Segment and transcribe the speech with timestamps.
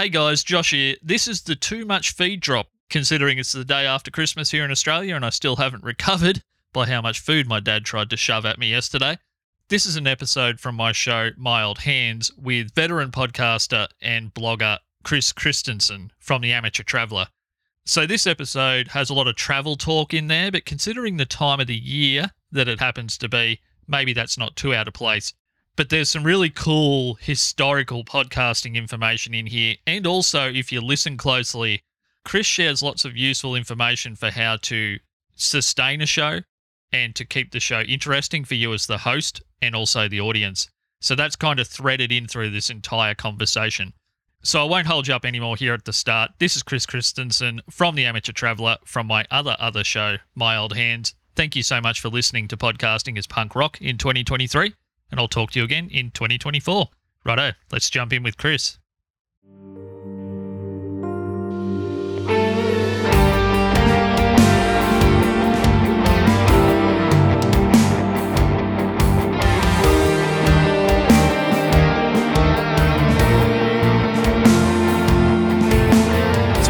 [0.00, 0.96] Hey guys, Josh here.
[1.02, 4.70] This is the too much feed drop, considering it's the day after Christmas here in
[4.70, 6.42] Australia and I still haven't recovered
[6.72, 9.18] by how much food my dad tried to shove at me yesterday.
[9.68, 14.78] This is an episode from my show, My Old Hands, with veteran podcaster and blogger
[15.02, 17.26] Chris Christensen from The Amateur Traveler.
[17.84, 21.60] So, this episode has a lot of travel talk in there, but considering the time
[21.60, 25.34] of the year that it happens to be, maybe that's not too out of place.
[25.80, 29.76] But there's some really cool historical podcasting information in here.
[29.86, 31.80] And also, if you listen closely,
[32.22, 34.98] Chris shares lots of useful information for how to
[35.36, 36.40] sustain a show
[36.92, 40.68] and to keep the show interesting for you as the host and also the audience.
[41.00, 43.94] So that's kind of threaded in through this entire conversation.
[44.42, 46.32] So I won't hold you up anymore here at the start.
[46.40, 50.76] This is Chris Christensen from The Amateur Traveler from my other other show, My Old
[50.76, 51.14] Hands.
[51.36, 54.74] Thank you so much for listening to Podcasting is Punk Rock in 2023,
[55.10, 56.88] and I'll talk to you again in 2024.
[57.24, 58.78] Righto, let's jump in with Chris.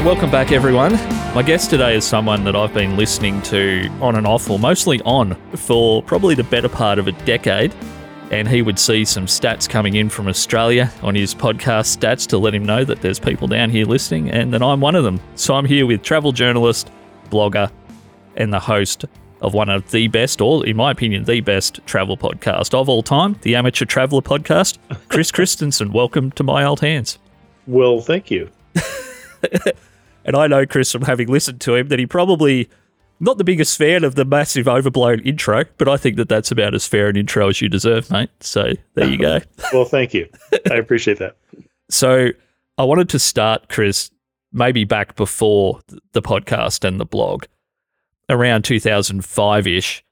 [0.02, 0.94] Welcome back, everyone.
[1.34, 5.00] My guest today is someone that I've been listening to on and off, or mostly
[5.02, 7.72] on, for probably the better part of a decade.
[8.30, 12.38] And he would see some stats coming in from Australia on his podcast stats to
[12.38, 15.20] let him know that there's people down here listening and that I'm one of them.
[15.34, 16.90] So I'm here with travel journalist,
[17.30, 17.70] blogger,
[18.36, 19.04] and the host
[19.40, 23.02] of one of the best, or in my opinion, the best travel podcast of all
[23.02, 24.78] time, the Amateur Traveler Podcast.
[25.08, 27.18] Chris Christensen, welcome to My Old Hands.
[27.66, 28.50] Well, thank you.
[30.24, 32.68] And I know, Chris, from having listened to him, that he probably
[33.20, 36.74] not the biggest fan of the massive overblown intro, but I think that that's about
[36.74, 38.30] as fair an intro as you deserve, mate.
[38.40, 39.40] So there you go.
[39.72, 40.26] well, thank you.
[40.70, 41.36] I appreciate that.
[41.90, 42.30] So
[42.78, 44.10] I wanted to start, Chris,
[44.52, 45.80] maybe back before
[46.12, 47.44] the podcast and the blog,
[48.30, 50.02] around 2005 ish,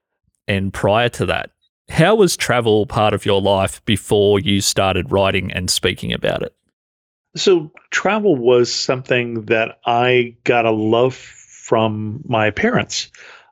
[0.46, 1.50] and prior to that.
[1.88, 6.54] How was travel part of your life before you started writing and speaking about it?
[7.34, 11.37] So, travel was something that I got a love
[11.68, 13.10] from my parents.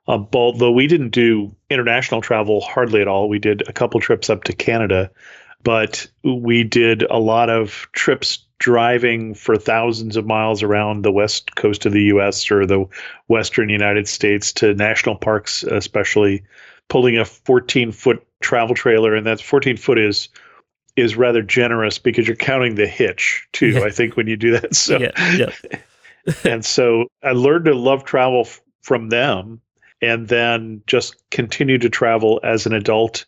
[0.09, 4.31] Uh, although we didn't do international travel hardly at all, we did a couple trips
[4.31, 5.11] up to Canada,
[5.63, 11.57] but we did a lot of trips driving for thousands of miles around the west
[11.57, 12.87] coast of the US or the
[13.29, 16.43] western United States to national parks, especially
[16.89, 19.15] pulling a 14 foot travel trailer.
[19.15, 20.31] And that 14 foot is
[20.97, 23.73] is rather generous because you're counting the hitch too.
[23.73, 23.83] Yeah.
[23.83, 24.75] I think when you do that.
[24.75, 25.79] So yeah, yeah.
[26.45, 29.61] and so I learned to love travel f- from them,
[30.03, 33.25] and then just continue to travel as an adult.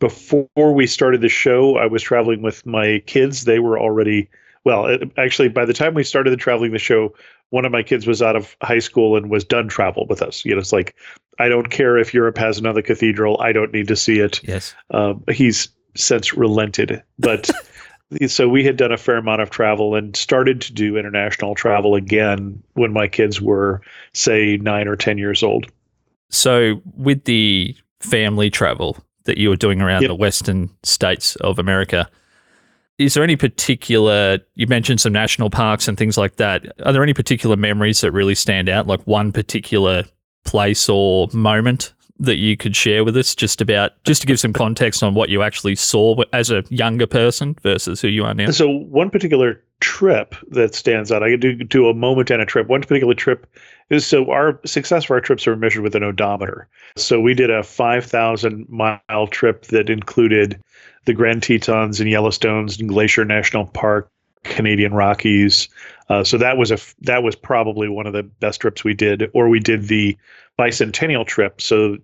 [0.00, 3.44] Before we started the show, I was traveling with my kids.
[3.44, 4.28] They were already
[4.64, 4.86] well.
[4.86, 7.14] It, actually, by the time we started the traveling the show,
[7.50, 10.44] one of my kids was out of high school and was done travel with us.
[10.44, 10.94] You know, it's like
[11.38, 13.40] I don't care if Europe has another cathedral.
[13.40, 14.40] I don't need to see it.
[14.44, 14.74] Yes.
[14.90, 17.02] Um, he's since relented.
[17.18, 17.50] But
[18.26, 21.94] so we had done a fair amount of travel and started to do international travel
[21.94, 23.80] again when my kids were,
[24.14, 25.66] say, nine or 10 years old.
[26.30, 30.08] So with the family travel that you were doing around yep.
[30.08, 32.08] the western states of America,
[32.98, 37.02] is there any particular you mentioned some national parks and things like that are there
[37.02, 40.04] any particular memories that really stand out like one particular
[40.44, 44.52] place or moment that you could share with us just about just to give some
[44.52, 48.50] context on what you actually saw as a younger person versus who you are now?
[48.50, 52.66] So one particular trip that stands out, I do, do a moment and a trip.
[52.66, 53.46] One particular trip
[53.90, 56.68] is so our success of our trips are measured with an odometer.
[56.96, 60.60] So we did a 5,000 mile trip that included
[61.04, 64.10] the Grand Tetons and Yellowstones and Glacier National Park,
[64.44, 65.68] Canadian Rockies.
[66.08, 69.30] Uh, so that was a that was probably one of the best trips we did.
[69.32, 70.18] Or we did the
[70.58, 71.60] bicentennial trip.
[71.60, 71.96] So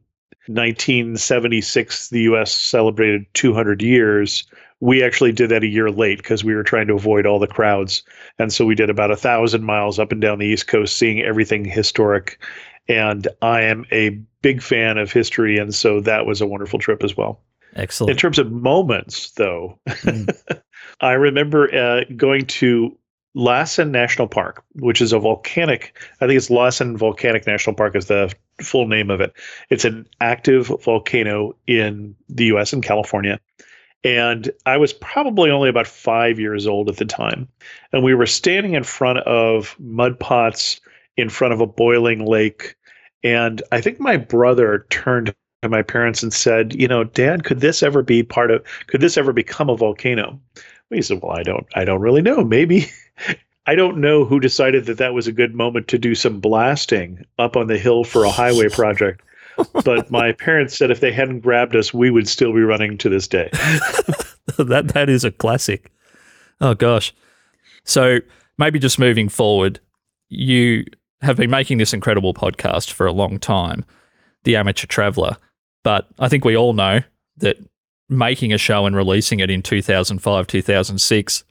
[0.46, 2.52] 1976, the U.S.
[2.52, 4.44] celebrated 200 years.
[4.80, 7.46] We actually did that a year late because we were trying to avoid all the
[7.46, 8.02] crowds,
[8.38, 11.22] and so we did about a thousand miles up and down the East Coast, seeing
[11.22, 12.38] everything historic.
[12.88, 14.10] And I am a
[14.42, 17.40] big fan of history, and so that was a wonderful trip as well.
[17.76, 18.10] Excellent.
[18.10, 20.60] In terms of moments, though, mm.
[21.00, 22.96] I remember uh, going to
[23.34, 28.06] Lassen National Park, which is a volcanic, I think it's Lassen Volcanic National Park is
[28.06, 28.32] the
[28.62, 29.32] full name of it.
[29.70, 33.40] It's an active volcano in the US and California.
[34.04, 37.48] And I was probably only about five years old at the time.
[37.92, 40.80] And we were standing in front of mud pots
[41.16, 42.76] in front of a boiling lake.
[43.22, 47.60] And I think my brother turned to my parents and said, You know, Dad, could
[47.60, 50.38] this ever be part of, could this ever become a volcano?
[50.90, 52.44] We said, Well, I don't, I don't really know.
[52.44, 52.90] Maybe.
[53.66, 57.24] I don't know who decided that that was a good moment to do some blasting
[57.38, 59.22] up on the hill for a highway project.
[59.84, 63.08] but my parents said if they hadn't grabbed us, we would still be running to
[63.08, 63.48] this day.
[64.58, 65.90] that that is a classic.
[66.60, 67.14] Oh gosh.
[67.84, 68.18] So
[68.58, 69.80] maybe just moving forward,
[70.28, 70.84] you
[71.22, 73.84] have been making this incredible podcast for a long time,
[74.44, 75.36] The Amateur Traveler.
[75.82, 77.00] But I think we all know
[77.38, 77.56] that
[78.08, 81.44] making a show and releasing it in 2005, 2006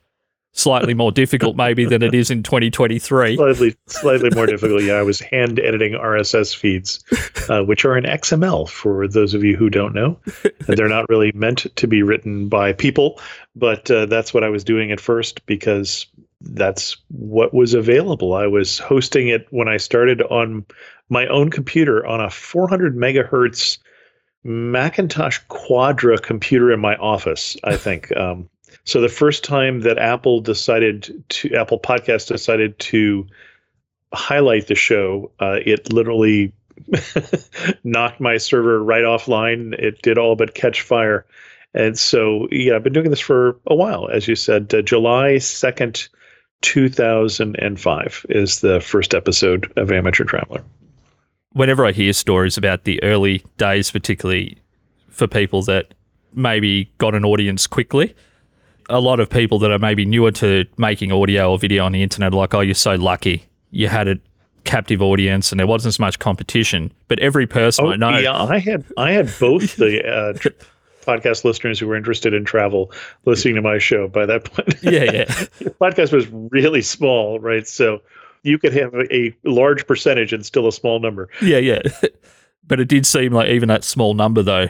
[0.54, 3.36] slightly more difficult maybe than it is in 2023.
[3.36, 4.82] Slightly, slightly more difficult.
[4.82, 7.04] Yeah, I was hand editing RSS feeds,
[7.48, 10.18] uh, which are in XML for those of you who don't know.
[10.60, 13.20] They're not really meant to be written by people,
[13.54, 16.06] but uh, that's what I was doing at first because
[16.40, 18.34] that's what was available.
[18.34, 20.64] I was hosting it when I started on
[21.08, 23.78] my own computer on a 400 megahertz
[24.44, 28.12] Macintosh Quadra computer in my office, I think.
[28.16, 28.48] Um,
[28.84, 33.26] so the first time that Apple decided to Apple Podcast decided to
[34.12, 36.52] highlight the show, uh, it literally
[37.84, 39.72] knocked my server right offline.
[39.74, 41.24] It did all but catch fire.
[41.72, 44.08] And so, yeah, I've been doing this for a while.
[44.08, 46.08] As you said, uh, July 2nd,
[46.62, 50.62] 2005 is the first episode of Amateur Traveler.
[51.54, 54.58] Whenever I hear stories about the early days, particularly
[55.08, 55.94] for people that
[56.34, 58.14] maybe got an audience quickly,
[58.88, 62.02] a lot of people that are maybe newer to making audio or video on the
[62.02, 63.46] internet are like, oh, you're so lucky.
[63.70, 64.16] You had a
[64.64, 66.92] captive audience and there wasn't as much competition.
[67.08, 68.18] But every person oh, I know.
[68.18, 70.48] Yeah, I had I had both the uh, tr-
[71.06, 72.90] podcast listeners who were interested in travel
[73.26, 74.74] listening to my show by that point.
[74.82, 75.24] Yeah, yeah.
[75.58, 77.66] the podcast was really small, right?
[77.66, 78.00] So
[78.44, 81.28] you could have a, large percentage and still a small number.
[81.42, 81.80] Yeah, yeah.
[82.66, 84.68] but it did seem like even that small number though,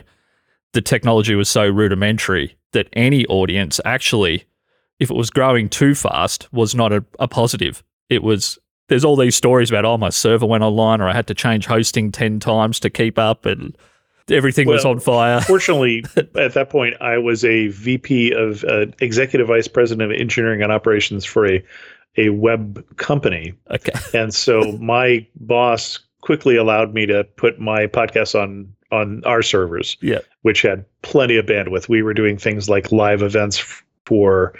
[0.72, 4.44] the technology was so rudimentary that any audience actually,
[4.98, 7.82] if it was growing too fast, was not a, a positive.
[8.08, 11.26] It was there's all these stories about oh my server went online or I had
[11.28, 13.76] to change hosting ten times to keep up and
[14.30, 15.40] everything well, was on fire.
[15.46, 16.04] fortunately,
[16.36, 20.72] at that point, I was a VP of uh, executive vice president of engineering and
[20.72, 21.64] operations for a
[22.16, 23.54] a web company.
[23.70, 29.42] Okay, and so my boss quickly allowed me to put my podcast on on our
[29.42, 30.20] servers, yeah.
[30.42, 31.88] which had plenty of bandwidth.
[31.88, 33.58] We were doing things like live events
[34.06, 34.54] for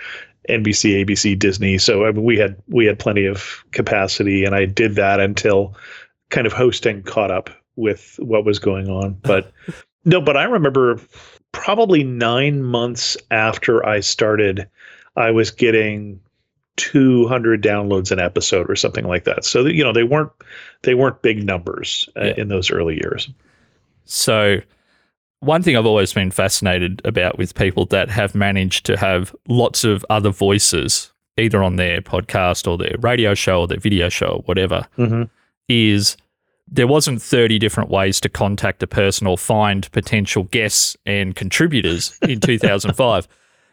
[0.48, 1.78] NBC, ABC, Disney.
[1.78, 5.74] So I mean, we had we had plenty of capacity, and I did that until
[6.30, 9.18] kind of hosting caught up with what was going on.
[9.22, 9.52] But
[10.04, 11.00] no, but I remember
[11.52, 14.68] probably nine months after I started,
[15.16, 16.20] I was getting
[16.76, 19.44] 200 downloads an episode or something like that.
[19.44, 20.32] So you know they weren't
[20.82, 22.34] they weren't big numbers uh, yeah.
[22.36, 23.28] in those early years.
[24.04, 24.58] So,
[25.40, 29.84] one thing I've always been fascinated about with people that have managed to have lots
[29.84, 34.26] of other voices, either on their podcast or their radio show or their video show
[34.26, 35.24] or whatever, mm-hmm.
[35.68, 36.16] is
[36.66, 42.18] there wasn't 30 different ways to contact a person or find potential guests and contributors
[42.22, 43.28] in 2005.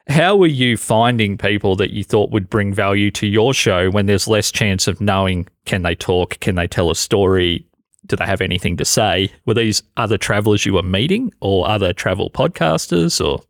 [0.07, 4.07] How were you finding people that you thought would bring value to your show when
[4.07, 7.65] there's less chance of knowing can they talk, can they tell a story,
[8.06, 9.31] do they have anything to say?
[9.45, 13.44] Were these other travelers you were meeting or other travel podcasters or?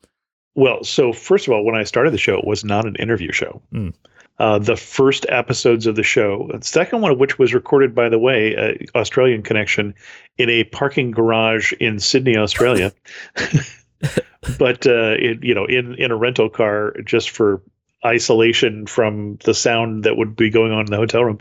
[0.55, 3.31] Well, so first of all, when I started the show, it was not an interview
[3.31, 3.61] show.
[3.73, 3.93] Mm.
[4.39, 8.09] Uh, the first episodes of the show, the second one of which was recorded, by
[8.09, 9.93] the way, uh, Australian connection,
[10.37, 12.91] in a parking garage in Sydney, Australia.
[14.57, 17.61] but uh, it, you know, in in a rental car just for
[18.05, 21.39] isolation from the sound that would be going on in the hotel room.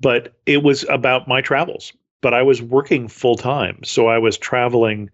[0.00, 3.78] But it was about my travels but I was working full time.
[3.84, 5.10] So I was traveling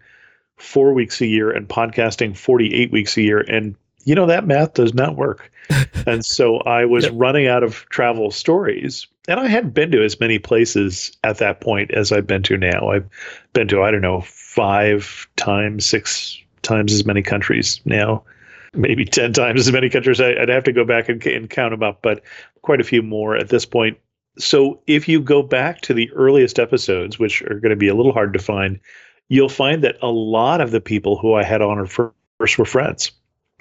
[0.57, 3.41] four weeks a year and podcasting 48 weeks a year.
[3.41, 3.75] And,
[4.05, 5.51] you know, that math does not work.
[6.07, 7.13] and so I was yep.
[7.15, 9.07] running out of travel stories.
[9.29, 12.57] And I hadn't been to as many places at that point as I've been to
[12.57, 12.89] now.
[12.89, 13.09] I've
[13.53, 18.23] been to, I don't know, five times, six times as many countries now
[18.75, 20.19] maybe 10 times as many countries.
[20.19, 22.23] I, would have to go back and, and, count them up, but
[22.63, 23.99] quite a few more at this point
[24.39, 27.95] so if you go back to the earliest episodes, which are going to be a
[27.95, 28.81] little hard to find,
[29.29, 33.13] you'll find that a lot of the people who I had on first were friends.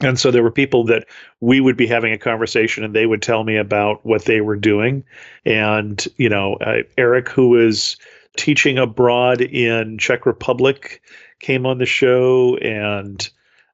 [0.02, 1.06] And so there were people that
[1.42, 4.56] we would be having a conversation and they would tell me about what they were
[4.56, 5.04] doing.
[5.46, 7.98] And, you know, uh, Eric, who was
[8.38, 11.02] teaching abroad in Czech Republic,
[11.42, 13.30] came on the show and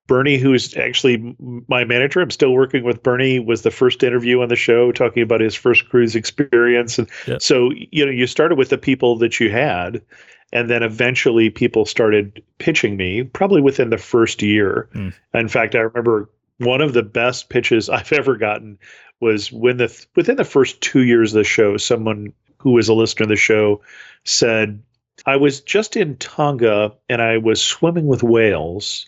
[0.08, 1.36] Bernie, who's actually
[1.68, 5.22] my manager, I'm still working with Bernie, was the first interview on the show talking
[5.22, 6.98] about his first cruise experience.
[6.98, 7.42] And yep.
[7.42, 10.02] so, you know, you started with the people that you had,
[10.54, 14.88] and then eventually people started pitching me, probably within the first year.
[14.94, 15.14] Mm.
[15.34, 18.80] In fact, I remember one of the best pitches I've ever gotten
[19.20, 22.94] was when the within the first two years of the show, someone who was a
[22.94, 23.82] listener of the show
[24.24, 24.82] said,
[25.26, 29.06] "I was just in Tonga and I was swimming with whales,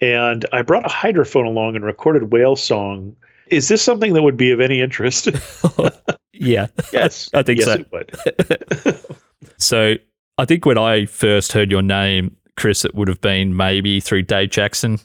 [0.00, 3.16] and I brought a hydrophone along and recorded whale song."
[3.48, 5.28] Is this something that would be of any interest?
[6.32, 6.66] yeah.
[6.92, 9.14] yes, I think yes, so.
[9.56, 9.94] So
[10.36, 14.22] I think when I first heard your name, Chris, it would have been maybe through
[14.22, 14.98] Dave Jackson,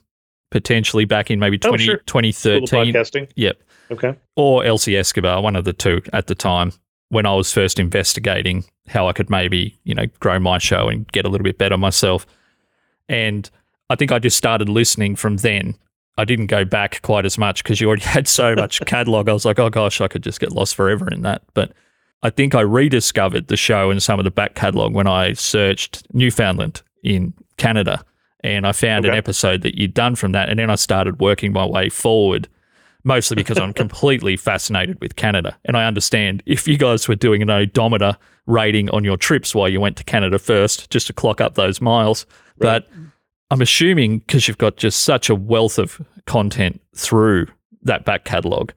[0.52, 1.98] potentially back in maybe Oh, sure.
[2.00, 2.94] 2013.
[2.94, 3.32] podcasting.
[3.36, 3.62] Yep.
[3.92, 4.16] Okay.
[4.36, 6.74] Or Elsie Escobar, one of the two at the time
[7.13, 11.08] when I was first investigating how I could maybe, you know, grow my show and
[11.12, 12.25] get a little bit better myself.
[13.08, 13.50] And
[13.89, 15.75] I think I just started listening from then.
[16.17, 19.29] I didn't go back quite as much because you already had so much catalog.
[19.29, 21.43] I was like, oh gosh, I could just get lost forever in that.
[21.53, 21.72] But
[22.24, 26.08] I think I rediscovered the show and some of the back catalog when I searched
[26.13, 28.03] Newfoundland in Canada.
[28.43, 30.50] And I found an episode that you'd done from that.
[30.50, 32.50] And then I started working my way forward,
[33.04, 35.58] mostly because I'm completely fascinated with Canada.
[35.66, 39.70] And I understand if you guys were doing an odometer rating on your trips while
[39.70, 42.26] you went to Canada first, just to clock up those miles.
[42.58, 42.88] But
[43.52, 47.48] I'm assuming because you've got just such a wealth of content through
[47.82, 48.72] that back catalog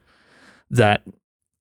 [0.71, 1.03] that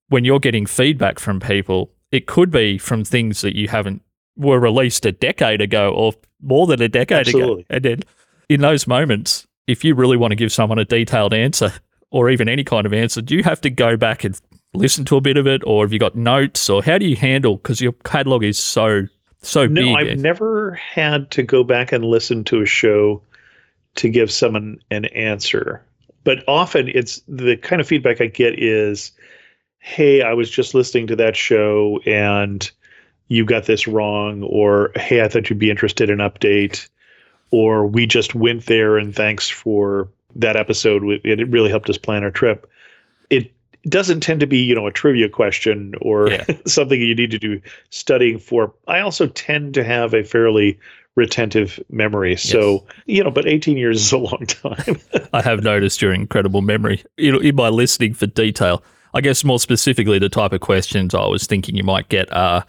[0.10, 4.02] when you're getting feedback from people, it could be from things that you haven't
[4.36, 7.62] were released a decade ago or more than a decade Absolutely.
[7.62, 7.66] ago.
[7.70, 8.04] And then
[8.50, 11.74] in those moments, if you really want to give someone a detailed answer
[12.12, 14.40] or even any kind of answer, do you have to go back and
[14.74, 17.16] listen to a bit of it or have you got notes or how do you
[17.16, 19.08] handle because your catalog is so
[19.42, 23.22] so No, big I've never had to go back and listen to a show
[23.96, 25.84] to give someone an answer.
[26.24, 29.12] But often it's the kind of feedback I get is,
[29.80, 32.70] hey, I was just listening to that show and
[33.28, 36.88] you got this wrong, or hey, I thought you'd be interested in update,
[37.52, 41.04] or we just went there and thanks for that episode.
[41.24, 42.70] It it really helped us plan our trip.
[43.30, 43.52] It
[43.90, 46.46] doesn't tend to be, you know, a trivia question or Yeah.
[46.66, 48.74] something you need to do studying for.
[48.88, 50.80] I also tend to have a fairly
[51.16, 52.36] retentive memory.
[52.36, 55.00] So, you know, but 18 years is a long time.
[55.34, 58.84] I have noticed your incredible memory in my listening for detail.
[59.14, 62.66] I guess more specifically, the type of questions I was thinking you might get are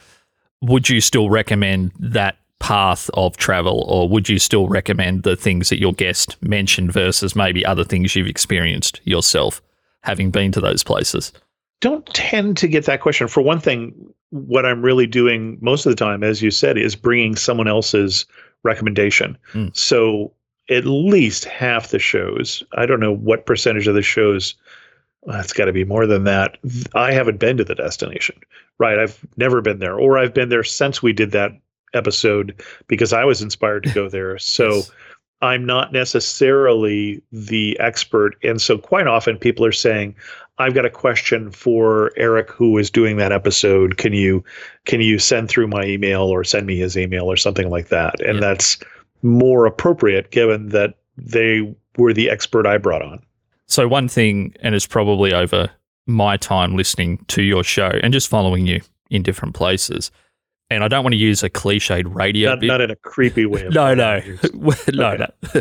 [0.62, 5.68] Would you still recommend that path of travel, or would you still recommend the things
[5.68, 9.60] that your guest mentioned versus maybe other things you've experienced yourself
[10.02, 11.32] having been to those places?
[11.80, 13.28] don't tend to get that question.
[13.28, 13.94] For one thing,
[14.30, 18.26] what I'm really doing most of the time, as you said, is bringing someone else's
[18.62, 19.36] recommendation.
[19.52, 19.76] Mm.
[19.76, 20.32] So
[20.70, 24.54] at least half the shows, I don't know what percentage of the shows,
[25.28, 26.58] it's got to be more than that.
[26.94, 28.40] I haven't been to the destination,
[28.78, 28.98] right?
[28.98, 31.52] I've never been there, or I've been there since we did that
[31.94, 34.38] episode because I was inspired to go there.
[34.38, 34.90] So Yes.
[35.42, 38.36] I'm not necessarily the expert.
[38.42, 40.14] And so quite often people are saying,
[40.58, 43.98] I've got a question for Eric who is doing that episode.
[43.98, 44.42] Can you
[44.86, 48.18] can you send through my email or send me his email or something like that?
[48.22, 48.40] And Yeah.
[48.40, 48.78] that's
[49.22, 53.22] more appropriate given that they were the expert I brought on.
[53.66, 55.68] So, one thing, and it's probably over
[56.06, 60.10] my time listening to your show and just following you in different places.
[60.70, 62.66] And I don't want to use a cliched radio Not, bit.
[62.66, 63.68] not in a creepy way.
[63.70, 64.20] No, no,
[64.92, 65.26] no, no.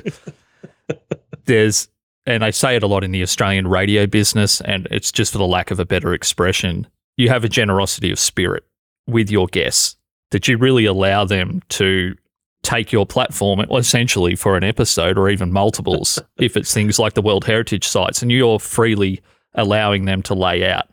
[1.46, 1.88] There's,
[2.26, 5.38] and I say it a lot in the Australian radio business, and it's just for
[5.38, 6.88] the lack of a better expression.
[7.18, 8.64] You have a generosity of spirit
[9.08, 9.96] with your guests
[10.32, 12.16] that you really allow them to
[12.64, 17.22] take your platform essentially for an episode or even multiples if it's things like the
[17.22, 19.22] World Heritage sites, and you're freely
[19.54, 20.88] allowing them to lay out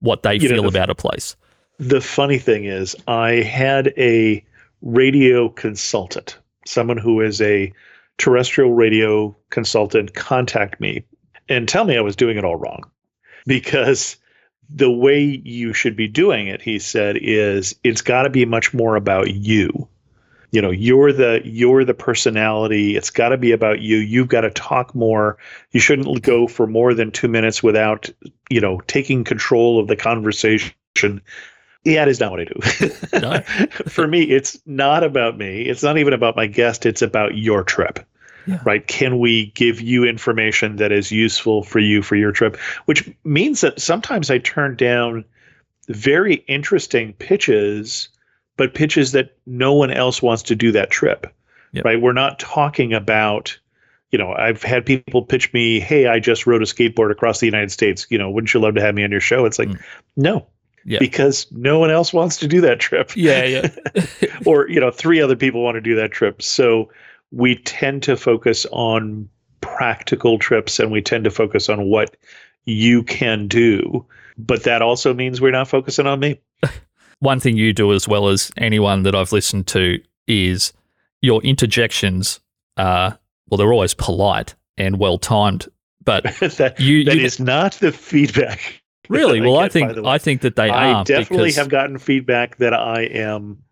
[0.00, 1.36] what they You know, feel the- about a place.
[1.82, 4.44] The funny thing is, I had a
[4.82, 7.72] radio consultant, someone who is a
[8.18, 11.02] terrestrial radio consultant, contact me
[11.48, 12.84] and tell me I was doing it all wrong.
[13.46, 14.16] Because
[14.70, 18.72] the way you should be doing it, he said, is it's got to be much
[18.72, 19.88] more about you.
[20.52, 22.94] You know, you're the you're the personality.
[22.94, 23.96] It's got to be about you.
[23.96, 25.36] You've got to talk more.
[25.72, 28.08] You shouldn't go for more than two minutes without,
[28.50, 30.72] you know, taking control of the conversation.
[31.84, 33.20] Yeah, it is not what I do.
[33.20, 33.40] No.
[33.88, 35.62] For me, it's not about me.
[35.62, 36.86] It's not even about my guest.
[36.86, 37.98] It's about your trip.
[38.46, 38.60] Yeah.
[38.64, 38.86] Right?
[38.86, 42.56] Can we give you information that is useful for you for your trip?
[42.86, 45.24] Which means that sometimes I turn down
[45.88, 48.08] very interesting pitches,
[48.56, 51.32] but pitches that no one else wants to do that trip.
[51.72, 51.84] Yep.
[51.84, 52.00] Right?
[52.00, 53.58] We're not talking about
[54.10, 57.46] you know, I've had people pitch me, "Hey, I just rode a skateboard across the
[57.46, 58.06] United States.
[58.10, 59.80] You know, wouldn't you love to have me on your show?" It's like, Mm.
[60.18, 60.46] no,
[60.84, 60.98] Yeah.
[60.98, 63.16] because no one else wants to do that trip.
[63.16, 63.68] Yeah, yeah.
[64.46, 66.42] or you know, three other people want to do that trip.
[66.42, 66.90] So
[67.30, 69.28] we tend to focus on
[69.60, 72.16] practical trips, and we tend to focus on what
[72.64, 74.04] you can do.
[74.38, 76.40] But that also means we're not focusing on me.
[77.20, 80.72] One thing you do as well as anyone that I've listened to is
[81.20, 82.40] your interjections
[82.76, 85.68] are, well, they're always polite and well timed.
[86.04, 88.81] But that you, that you is not the feedback.
[89.08, 89.56] Really I well.
[89.58, 90.06] I get, by think.
[90.06, 93.62] I think that they I are definitely because have gotten feedback that I am,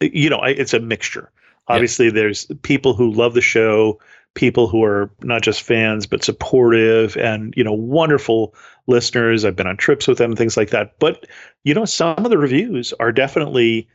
[0.00, 1.30] you know, I, it's a mixture.
[1.68, 4.00] Obviously, there's people who love the show,
[4.34, 8.54] people who are not just fans but supportive, and you know, wonderful
[8.86, 9.44] listeners.
[9.44, 10.98] I've been on trips with them, things like that.
[10.98, 11.26] But
[11.64, 13.86] you know, some of the reviews are definitely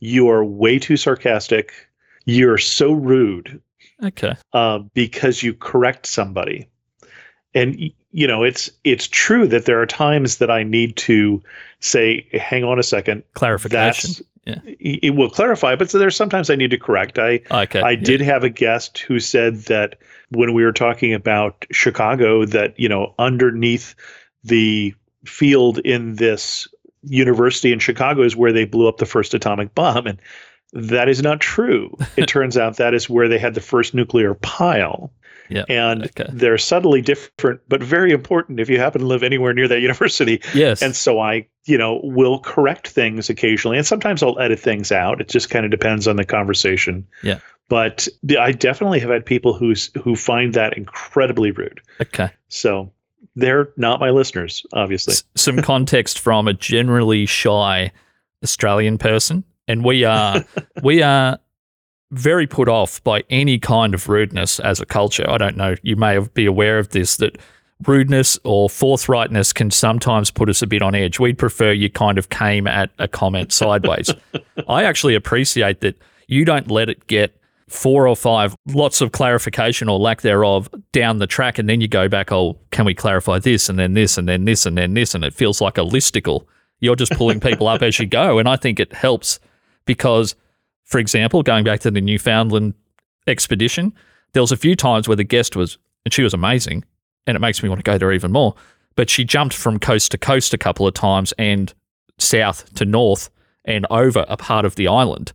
[0.00, 1.72] you are way too sarcastic.
[2.24, 3.60] You're so rude
[4.02, 4.34] okay.
[4.52, 6.68] uh, because you correct somebody.
[7.54, 11.42] And you know, it's it's true that there are times that I need to
[11.80, 14.10] say, "Hang on a second, Clarification.
[14.10, 14.58] that's." Yeah.
[14.64, 17.18] It it will clarify, but so there's sometimes I need to correct.
[17.18, 17.80] I Okay.
[17.80, 18.00] I yeah.
[18.00, 19.98] did have a guest who said that
[20.30, 23.94] when we were talking about Chicago, that you know, underneath
[24.42, 26.66] the field in this
[27.02, 30.20] university in Chicago is where they blew up the first atomic bomb, and
[30.72, 31.96] that is not true.
[32.16, 35.12] It turns out that is where they had the first nuclear pile.
[35.50, 36.26] Yeah, And okay.
[36.32, 40.40] they're subtly different, but very important if you happen to live anywhere near that university.
[40.54, 40.80] Yes.
[40.82, 45.20] And so I, you know, will correct things occasionally, and sometimes I'll edit things out.
[45.20, 47.06] It just kind of depends on the conversation.
[47.22, 47.40] Yeah.
[47.68, 51.80] But I definitely have had people who's who find that incredibly rude.
[52.00, 52.30] okay.
[52.48, 52.90] So
[53.36, 55.12] they're not my listeners, obviously.
[55.12, 57.92] S- some context from a generally shy
[58.42, 60.44] Australian person, and we are
[60.82, 61.38] we are
[62.10, 65.28] very put off by any kind of rudeness as a culture.
[65.28, 65.76] I don't know.
[65.82, 67.38] You may be aware of this that
[67.86, 71.18] rudeness or forthrightness can sometimes put us a bit on edge.
[71.18, 74.12] We'd prefer you kind of came at a comment sideways.
[74.68, 77.36] I actually appreciate that you don't let it get
[77.68, 81.86] four or five lots of clarification or lack thereof down the track and then you
[81.86, 84.92] go back oh can we clarify this and then this and then this and then
[84.94, 86.44] this and it feels like a listicle
[86.80, 89.38] you're just pulling people up as you go and i think it helps
[89.86, 90.34] because
[90.90, 92.74] for example going back to the newfoundland
[93.26, 93.92] expedition
[94.32, 96.84] there was a few times where the guest was and she was amazing
[97.26, 98.54] and it makes me want to go there even more
[98.96, 101.74] but she jumped from coast to coast a couple of times and
[102.18, 103.30] south to north
[103.64, 105.32] and over a part of the island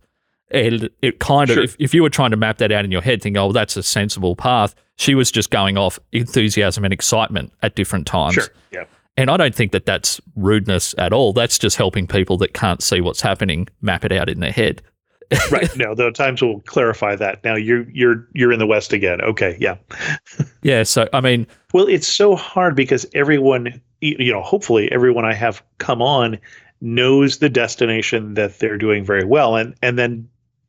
[0.50, 1.64] and it kind of Sure.
[1.64, 3.76] if, if you were trying to map that out in your head thinking oh that's
[3.76, 8.44] a sensible path she was just going off enthusiasm and excitement at different times Sure.
[8.72, 8.84] Yeah.
[9.16, 12.82] and i don't think that that's rudeness at all that's just helping people that can't
[12.82, 14.82] see what's happening map it out in their head
[15.50, 15.74] right.
[15.76, 17.42] No, the times we'll clarify that.
[17.42, 19.20] Now you're you're you're in the West again.
[19.20, 19.56] Okay.
[19.60, 19.76] Yeah.
[20.62, 25.34] yeah so i mean Well, it's so hard because everyone, you know, hopefully everyone I
[25.34, 26.38] have come on
[26.80, 30.28] knows the destination that they're doing very well, and and then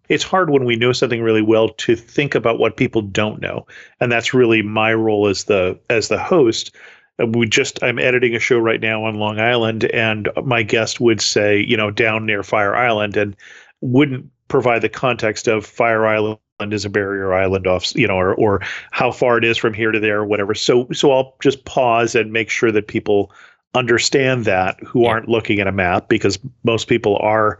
[0.10, 3.66] it's hard when we know something really well to think about what people don't know,
[4.00, 6.76] and that's really my role as the as the host.
[7.20, 11.20] We just I'm editing a show right now on Long Island, and my guest would
[11.20, 13.36] say, you know, down near Fire Island, and
[13.82, 16.40] wouldn't provide the context of Fire Island
[16.72, 19.92] is a barrier island off, you know, or or how far it is from here
[19.92, 20.56] to there, or whatever.
[20.56, 23.32] So so I'll just pause and make sure that people
[23.76, 25.10] understand that who Yeah.
[25.10, 27.60] aren't looking at a map because most people are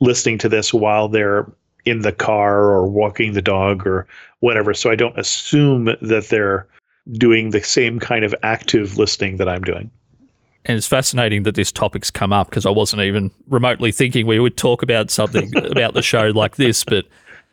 [0.00, 1.50] listening to this while they're
[1.86, 4.06] in the car or walking the dog or
[4.40, 4.74] whatever.
[4.74, 6.66] So I don't assume that they're
[7.12, 9.90] doing the same kind of active listening that I'm doing.
[10.66, 14.40] And it's fascinating that this topic's come up because I wasn't even remotely thinking we
[14.40, 16.84] would talk about something about the show like this.
[16.84, 17.06] But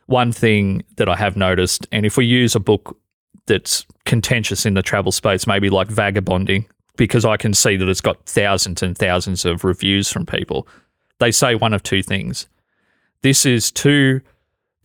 [0.08, 2.97] one thing that I have noticed, and if we use a book
[3.45, 6.65] that's contentious in the travel space, maybe like Vagabonding,
[6.97, 10.67] because I can see that it's got thousands and thousands of reviews from people,
[11.19, 12.47] they say one of two things.
[13.21, 14.21] This is too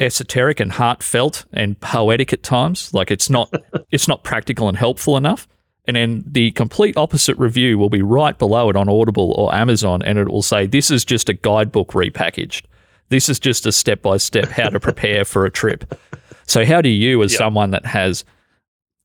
[0.01, 2.93] esoteric and heartfelt and poetic at times.
[2.93, 3.53] Like it's not
[3.91, 5.49] it's not practical and helpful enough.
[5.89, 10.03] And then the complete opposite review will be right below it on Audible or Amazon,
[10.03, 12.67] and it will say, This is just a guidebook repackaged.
[13.09, 15.99] This is just a step by step how to prepare for a trip.
[16.47, 17.39] So, how do you, as Yeah.
[17.39, 18.23] someone that has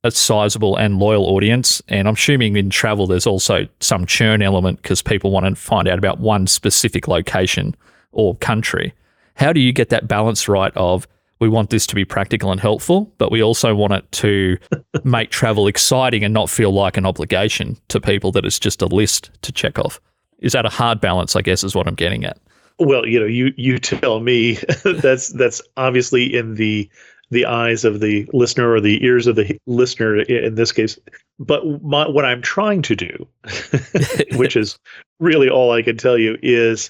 [0.04, 4.82] a sizable and loyal audience, and I'm assuming in travel there's also some churn element
[4.82, 7.76] because people want to find out about one specific location
[8.12, 8.94] or country,
[9.36, 11.08] how do you get that balance right of
[11.44, 14.58] we want this to be practical and helpful, but we also want it to
[15.04, 18.86] make travel exciting and not feel like an obligation to people that it's just a
[18.86, 20.00] list to check off.
[20.40, 22.38] Is that a hard balance, I guess, is what I'm getting at.
[22.80, 24.54] Well, you know, you you tell me
[24.86, 26.90] that's that's obviously in the
[27.30, 30.98] the eyes of the listener or the ears of the listener in this case.
[31.40, 33.28] But my, what I'm trying to do,
[34.38, 34.80] which is
[35.20, 36.90] really all I can tell you, is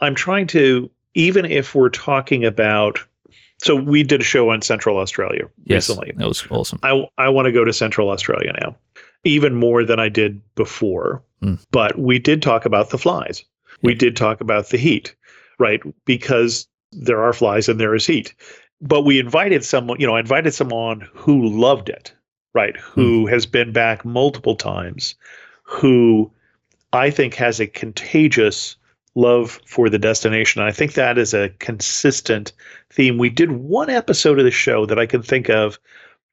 [0.00, 2.98] I'm trying to even if we're talking about.
[3.64, 6.12] So we did a show on Central Australia Yes, recently.
[6.16, 6.78] that was awesome.
[6.82, 8.76] I I want to go to Central Australia now.
[9.26, 11.22] even more than I did before.
[11.40, 11.54] Hmm.
[11.70, 13.42] But we did talk about the flies.
[13.80, 13.98] We Yeah.
[14.00, 15.14] did talk about the heat,
[15.58, 15.80] right?
[16.04, 18.34] Because there are flies and there is heat.
[18.82, 22.12] But we invited someone, you know, I invited someone who loved it,
[22.52, 22.76] right?
[22.76, 25.14] Who has been back multiple times,
[25.62, 26.30] who
[26.92, 28.76] I think has a contagious
[29.14, 30.60] love for the destination.
[30.60, 32.52] And I think that is a consistent
[32.90, 33.18] theme.
[33.18, 35.78] We did one episode of the show that I can think of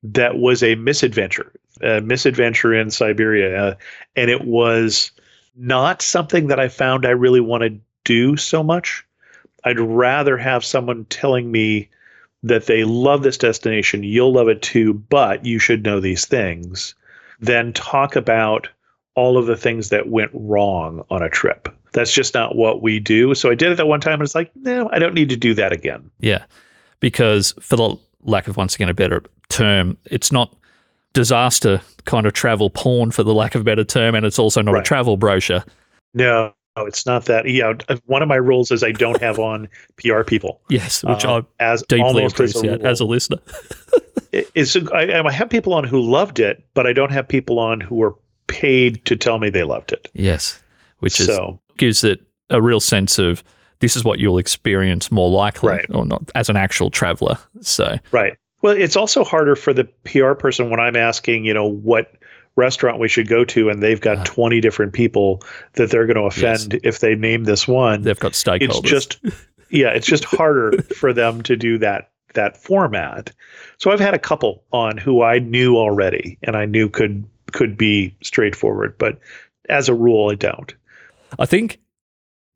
[0.03, 3.63] that was a misadventure, a misadventure in Siberia.
[3.63, 3.75] Uh,
[4.15, 5.11] and it was
[5.55, 9.05] not something that I found I really want to do so much.
[9.63, 11.89] I'd rather have someone telling me
[12.43, 16.95] that they love this destination, you'll love it too, but you should know these things,
[17.39, 18.67] than talk about
[19.15, 21.67] all of the things that went wrong on a trip.
[21.93, 23.35] That's just not what we do.
[23.35, 25.35] So I did it that one time and it's like, no, I don't need to
[25.35, 26.09] do that again.
[26.19, 26.45] Yeah.
[27.01, 30.55] Because for the lack of once again a better term, it's not
[31.13, 34.61] disaster kind of travel porn for the lack of a better term, and it's also
[34.61, 35.63] not a travel brochure.
[36.13, 37.49] No, it's not that.
[37.49, 37.73] Yeah,
[38.05, 40.61] one of my rules is I don't have on PR people.
[40.69, 43.37] Yes, which uh, I as deeply almost as a appreciate as a, listener.
[44.31, 47.59] It- it's I, I have people on who loved it, but I don't have people
[47.59, 48.15] on who were
[48.47, 50.09] paid to tell me they loved it.
[50.13, 50.61] Yes.
[50.99, 53.43] Which is so gives it a real sense of
[53.79, 55.85] this is what you'll experience more likely Right.
[55.89, 57.37] or not as an actual traveler.
[57.61, 58.37] So right.
[58.61, 62.13] Well, it's also harder for the PR person when I'm asking, you know, what
[62.55, 64.23] restaurant we should go to, and they've got Ah.
[64.25, 65.41] 20 different people
[65.73, 68.03] that they're going to offend if they name this one.
[68.03, 68.81] they've got stakeholders.
[68.81, 69.19] it's just
[69.71, 73.31] yeah it's just harder for them to do that that format
[73.77, 77.77] so i've had a couple on who i knew already and i knew could could
[77.77, 79.19] be straightforward but
[79.69, 80.75] as a rule i don't
[81.39, 81.79] I think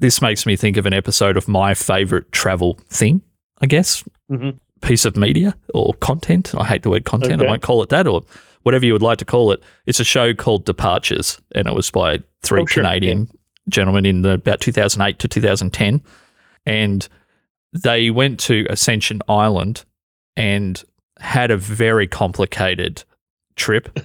[0.01, 3.21] this makes me think of an episode of my favorite travel thing,
[3.61, 4.59] I guess, Mhm.
[4.81, 6.53] piece of media or content.
[6.53, 7.35] I hate the word content.
[7.41, 7.47] I Okay.
[7.47, 8.23] won't call it that or
[8.63, 9.63] whatever you would like to call it.
[9.85, 12.83] It's a show called Departures, and it was by three Oh, sure.
[12.83, 13.29] Canadian
[13.69, 16.01] gentlemen in the, about 2008 to 2010.
[16.65, 17.07] And
[17.71, 19.85] they went to Ascension Island
[20.35, 20.83] and
[21.21, 23.05] had a very complicated
[23.55, 23.97] trip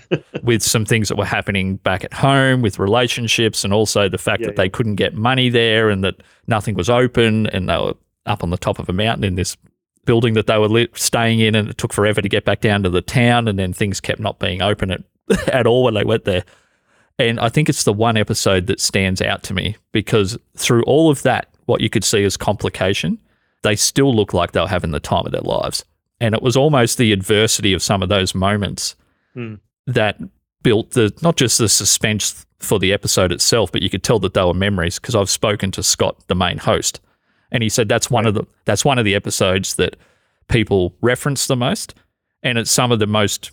[0.43, 4.41] with some things that were happening back at home with relationships and also the fact
[4.43, 7.95] Yeah, that they couldn't get money there and that nothing was open and they were
[8.27, 9.57] up on the top of a mountain in this
[10.05, 12.83] building that they were li- staying in and it took forever to get back down
[12.83, 15.03] to the town and then things kept not being open at,
[15.53, 16.45] at all when they went there.
[17.19, 21.11] And I think it's the one episode that stands out to me because through all
[21.11, 23.19] of that, what you could see as complication,
[23.63, 25.85] they still look like they were having the time of their lives.
[26.19, 28.95] And it was almost the adversity of some of those moments
[29.35, 29.55] Hmm.
[29.87, 30.19] that
[30.63, 34.35] built the not just the suspense for the episode itself, but you could tell that
[34.35, 37.01] they were memories because I've spoken to Scott, the main host,
[37.51, 39.97] and he said that's one of the that's one of the episodes that
[40.49, 41.95] people reference the most,
[42.43, 43.53] and it's some of the most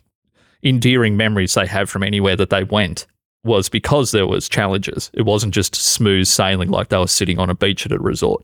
[0.63, 3.05] endearing memories they have from anywhere that they went
[3.43, 5.09] was because there was challenges.
[5.13, 8.43] It wasn't just smooth sailing like they were sitting on a beach at a resort.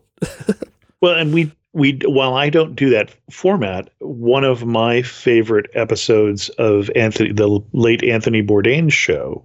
[1.02, 6.50] well and we we while i don't do that format one of my favorite episodes
[6.50, 9.44] of anthony the late anthony Bourdain show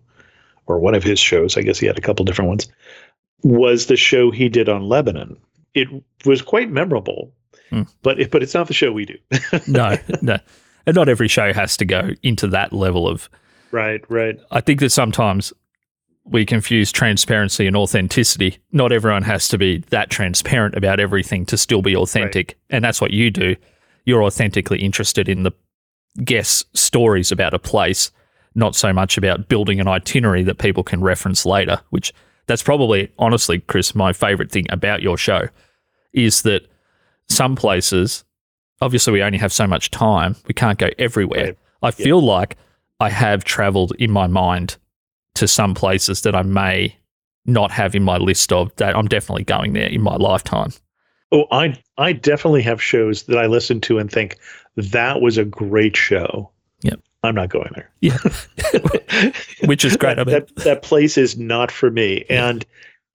[0.67, 2.69] or one of his shows i guess he had a couple different ones
[3.43, 5.37] was the show he did on lebanon
[5.75, 5.89] it
[6.25, 7.33] was quite memorable
[7.71, 7.83] Hmm.
[8.03, 9.19] but it, but it's not the show we do
[9.69, 10.39] no, no.
[10.87, 13.29] And not every show has to go into that level of
[13.73, 15.53] right right I think that sometimes
[16.31, 18.59] we confuse transparency and authenticity.
[18.73, 22.59] Not everyone has to be that transparent about everything to still be authentic.
[22.71, 23.57] And that's what you do.
[24.05, 25.53] You're authentically interested in the
[26.25, 28.11] guests' stories about a place,
[28.55, 32.13] not so much about building an itinerary that people can reference later, which
[32.47, 35.49] that's probably, honestly, Chris, my favorite thing about your show
[36.13, 36.67] is that
[37.29, 38.25] some places,
[38.81, 41.45] obviously, we only have so much time, we can't go everywhere.
[41.45, 41.59] Right.
[41.83, 42.57] I feel like
[43.01, 44.77] I have traveled in my mind
[45.39, 46.97] to some places that I may
[47.47, 50.71] not have in my list of that I'm definitely going there in my lifetime.
[51.33, 54.37] oh i i definitely have shows that i listen to and think
[54.77, 56.51] that was a great show
[56.83, 57.01] Yep.
[57.23, 58.19] i'm not going there Yeah.
[59.65, 60.19] Which is great.
[60.19, 62.65] I mean, that, that place is not for me and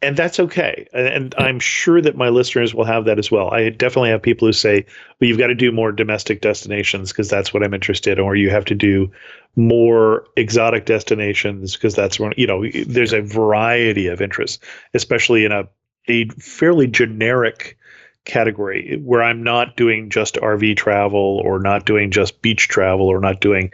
[0.04, 0.88] and that's okay.
[0.94, 3.54] And, and i'm sure that my listeners will have that as well.
[3.54, 4.86] I definitely have people who say
[5.20, 8.36] well you've got to do more domestic destinations because that's what i'm interested in or
[8.36, 9.12] you have to do
[9.56, 14.60] more exotic destinations because that's when you know there's a variety of interests
[14.94, 15.68] especially in a,
[16.08, 17.78] a fairly generic
[18.26, 23.20] category where i'm not doing just rv travel or not doing just beach travel or
[23.20, 23.72] not doing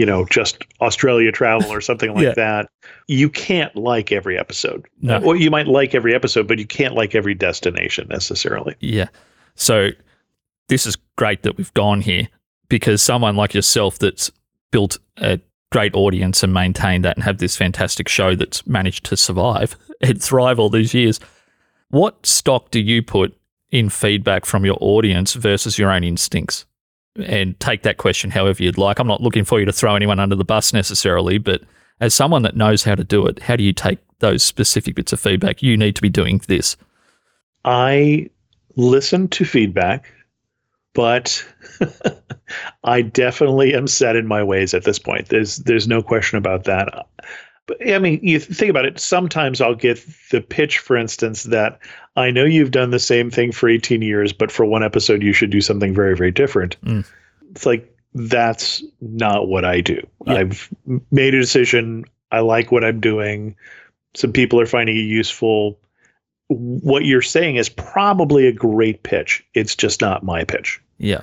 [0.00, 2.34] you know just australia travel or something like Yeah.
[2.34, 2.68] that
[3.06, 5.20] you can't like every episode No.
[5.20, 9.08] well you might like every episode but you can't like every destination necessarily yeah.
[9.56, 9.90] So
[10.68, 12.28] this is great that we've gone here
[12.68, 14.30] because someone like yourself that's
[14.70, 15.38] built a
[15.72, 20.22] great audience and maintain that and have this fantastic show that's managed to survive and
[20.22, 21.20] thrive all these years.
[21.90, 23.36] What stock do you put
[23.70, 26.64] in feedback from your audience versus your own instincts?
[27.16, 28.98] And take that question however you'd like.
[28.98, 31.62] I'm not looking for you to throw anyone under the bus necessarily, but
[32.00, 35.12] as someone that knows how to do it, how do you take those specific bits
[35.12, 35.62] of feedback?
[35.62, 36.76] You need to be doing this.
[37.64, 38.30] I
[38.76, 40.10] listen to feedback,
[40.94, 41.44] but
[42.84, 45.28] I definitely am set in my ways at this point.
[45.28, 47.06] There's there's no question about that.
[47.86, 48.98] I mean, you think about it.
[48.98, 51.78] Sometimes I'll get the pitch, for instance, that
[52.16, 55.32] I know you've done the same thing for 18 years, but for one episode you
[55.32, 56.80] should do something very, very different.
[56.82, 57.06] Mm.
[57.50, 60.04] It's like that's not what I do.
[60.26, 60.34] Yeah.
[60.34, 60.68] I've
[61.10, 62.04] made a decision.
[62.32, 63.56] I like what I'm doing.
[64.14, 65.78] Some people are finding it useful.
[66.48, 69.44] What you're saying is probably a great pitch.
[69.54, 70.80] It's just not my pitch.
[70.98, 71.22] Yeah.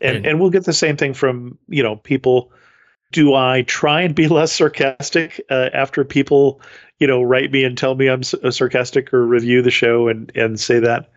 [0.00, 2.52] And and we'll get the same thing from, you know, people
[3.12, 6.60] do I try and be less sarcastic uh, after people,
[6.98, 10.58] you know, write me and tell me I'm sarcastic or review the show and and
[10.58, 11.10] say that?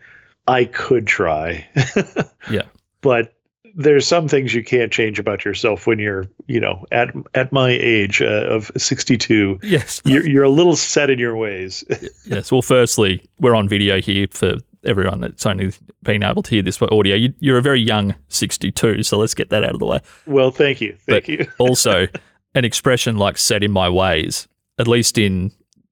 [0.47, 1.67] I could try.
[2.51, 2.63] yeah.
[3.01, 3.34] But
[3.75, 7.69] there's some things you can't change about yourself when you're, you know, at at my
[7.69, 9.60] age uh, of 62.
[9.63, 11.84] Yes, you're you're a little set in your ways.
[12.25, 12.51] yes.
[12.51, 15.71] Well, firstly, we're on video here for everyone that's only
[16.04, 17.15] been able to hear this by audio.
[17.39, 20.00] You, are a very young 62, so let's get that out of the way.
[20.26, 21.48] Well, thank you, thank but you.
[21.60, 22.08] also,
[22.54, 25.52] an expression like "set in my ways," at least in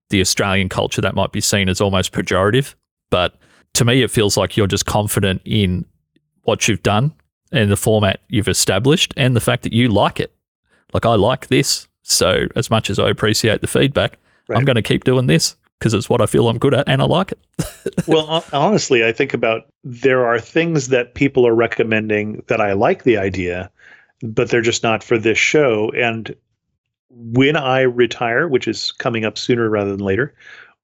[0.10, 2.76] the Australian culture, that might be seen as almost pejorative.
[3.10, 3.36] But
[3.76, 5.86] to me, it feels like you're just confident in
[6.44, 7.14] what you've done
[7.52, 10.34] and the format you've established and the fact that you like it.
[10.94, 11.88] Like, I like this.
[12.04, 14.58] So, as much as I appreciate the feedback, right.
[14.58, 17.02] I'm going to keep doing this because it's what I feel I'm good at and
[17.02, 17.40] I like it.
[18.08, 23.04] well, honestly, I think about there are things that people are recommending that I like
[23.04, 23.70] the idea,
[24.22, 25.92] but they're just not for this show.
[25.92, 26.34] And
[27.10, 30.34] when I retire, which is coming up sooner rather than later,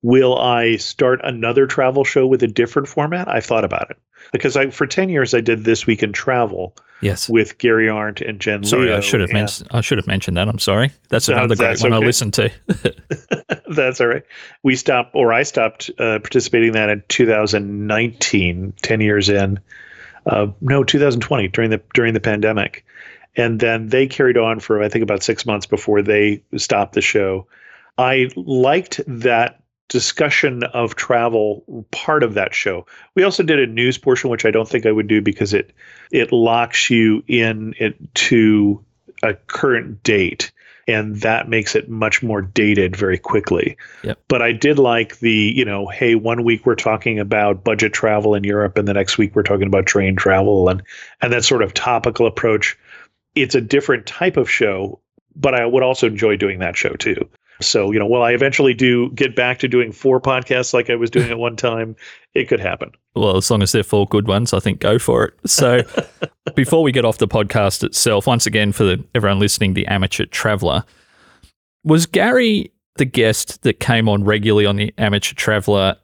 [0.01, 3.27] will I start another travel show with a different format?
[3.27, 3.97] I've thought about it
[4.31, 6.75] because I for ten years I did this week in travel.
[7.01, 8.65] Yes, with Gary Arndt and Jen.
[8.65, 9.69] Sorry, Leo I should have mentioned.
[9.71, 10.49] I should have mentioned that.
[10.49, 10.91] I'm sorry.
[11.07, 12.03] That's another great one okay.
[12.03, 12.51] I listened to.
[13.69, 14.23] that's all right.
[14.63, 19.59] We stopped, or I stopped uh, participating in that in 2019, 10 years in.
[20.25, 22.85] Uh, no, 2020 during the during the pandemic,
[23.37, 27.01] and then they carried on for I think about six months before they stopped the
[27.01, 27.47] show.
[27.97, 32.85] I liked that discussion of travel part of that show.
[33.15, 35.73] We also did a news portion, which I don't think I would do because it
[36.11, 38.83] it locks you in it to
[39.21, 40.51] a current date
[40.89, 43.77] and that makes it much more dated very quickly.
[44.03, 44.19] Yep.
[44.27, 48.33] But I did like the, you know, hey, one week we're talking about budget travel
[48.33, 50.81] in Europe and the next week we're talking about train travel and
[51.21, 52.77] and that sort of topical approach.
[53.35, 54.99] It's a different type of show,
[55.35, 57.29] but I would also enjoy doing that show too.
[57.61, 60.95] So, you know, will I eventually do get back to doing four podcasts like I
[60.95, 61.95] was doing at one time?
[62.33, 62.91] It could happen.
[63.15, 65.33] Well, as long as they're four good ones, I think go for it.
[65.45, 65.81] So,
[66.55, 70.25] before we get off the podcast itself, once again, for the, everyone listening, the amateur
[70.25, 70.83] traveler,
[71.83, 75.95] was Gary the guest that came on regularly on the amateur traveler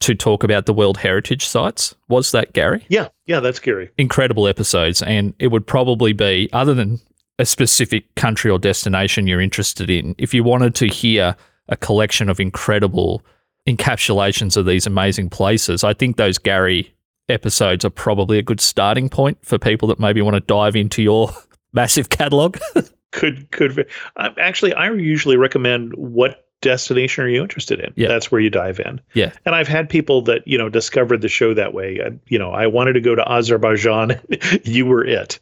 [0.00, 1.94] to talk about the World Heritage sites?
[2.08, 2.84] Was that Gary?
[2.88, 3.90] Yeah, yeah, that's Gary.
[3.98, 5.00] Incredible episodes.
[5.02, 7.00] And it would probably be, other than
[7.42, 11.36] a specific country or destination you're interested in, if you wanted to hear
[11.68, 13.22] a collection of incredible
[13.68, 16.94] encapsulations of these amazing places, I think those Gary
[17.28, 21.02] episodes are probably a good starting point for people that maybe want to dive into
[21.02, 21.30] your
[21.72, 22.58] massive catalog.
[23.10, 27.92] could could uh, actually I usually recommend what destination are you interested in?
[27.96, 28.08] Yeah.
[28.08, 29.00] That's where you dive in.
[29.14, 29.32] Yeah.
[29.44, 32.00] And I've had people that, you know, discovered the show that way.
[32.00, 34.18] I, you know, I wanted to go to Azerbaijan.
[34.64, 35.40] you were it.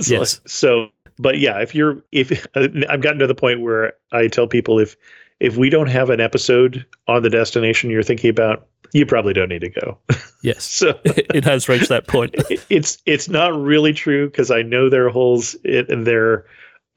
[0.00, 0.40] so, yes.
[0.46, 4.78] So but yeah, if you're if I've gotten to the point where I tell people
[4.78, 4.96] if
[5.40, 9.48] if we don't have an episode on the destination you're thinking about, you probably don't
[9.48, 9.98] need to go.
[10.42, 10.62] Yes.
[10.62, 12.36] so it has reached that point.
[12.70, 16.44] it's it's not really true because I know there are holes and there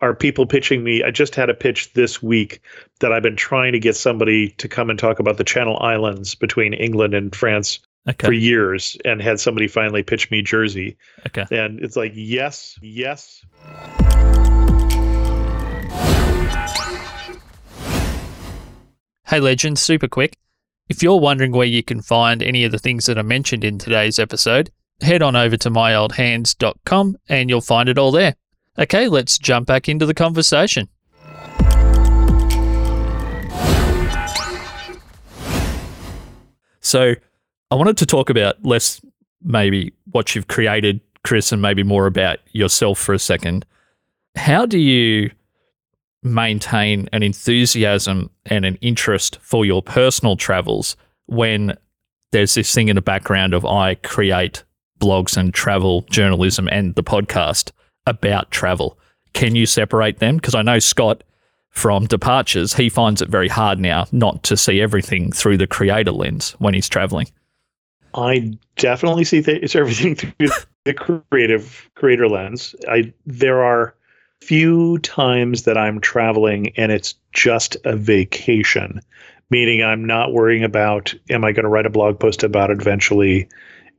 [0.01, 1.01] are people pitching me.
[1.01, 2.61] I just had a pitch this week
[2.99, 6.35] that I've been trying to get somebody to come and talk about the Channel Islands
[6.35, 8.27] between England and France okay.
[8.27, 10.97] for years and had somebody finally pitch me Jersey.
[11.27, 11.45] Okay.
[11.51, 13.43] And it's like, yes, yes.
[19.29, 20.39] Hey, legends, super quick.
[20.87, 23.77] If you're wondering where you can find any of the things that are mentioned in
[23.77, 28.33] today's episode, head on over to myoldhands.com and you'll find it all there.
[28.79, 30.89] Okay, let's jump back into the conversation.
[36.81, 37.13] So,
[37.69, 38.99] I wanted to talk about less
[39.43, 43.63] maybe what you've created, Chris, and maybe more about yourself for a second.
[44.35, 45.29] How do you
[46.23, 50.95] maintain an enthusiasm and an interest for your personal travels
[51.27, 51.77] when
[52.31, 54.63] there's this thing in the background of I create
[54.99, 57.71] blogs and travel journalism and the podcast
[58.05, 58.99] about travel.
[59.33, 60.35] Can you separate them?
[60.35, 61.23] Because I know Scott
[61.69, 66.11] from Departures, he finds it very hard now not to see everything through the creator
[66.11, 67.27] lens when he's traveling.
[68.15, 70.49] I definitely see th- everything through
[70.85, 72.75] the creative creator lens.
[72.89, 73.93] I there are
[74.41, 79.01] few times that I'm traveling and it's just a vacation,
[79.49, 82.81] meaning I'm not worrying about am I going to write a blog post about it
[82.81, 83.49] eventually?